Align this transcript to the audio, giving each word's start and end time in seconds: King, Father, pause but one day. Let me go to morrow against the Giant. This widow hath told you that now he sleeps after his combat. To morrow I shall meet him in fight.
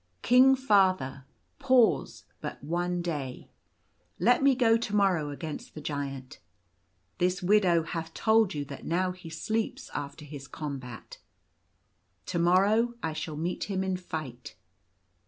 King, 0.23 0.55
Father, 0.55 1.25
pause 1.59 2.23
but 2.41 2.63
one 2.63 3.03
day. 3.03 3.51
Let 4.17 4.41
me 4.41 4.55
go 4.55 4.75
to 4.75 4.95
morrow 4.95 5.29
against 5.29 5.75
the 5.75 5.79
Giant. 5.79 6.39
This 7.19 7.43
widow 7.43 7.83
hath 7.83 8.11
told 8.15 8.55
you 8.55 8.65
that 8.65 8.83
now 8.83 9.11
he 9.11 9.29
sleeps 9.29 9.91
after 9.93 10.25
his 10.25 10.47
combat. 10.47 11.19
To 12.25 12.39
morrow 12.39 12.95
I 13.03 13.13
shall 13.13 13.37
meet 13.37 13.65
him 13.65 13.83
in 13.83 13.95
fight. 13.95 14.55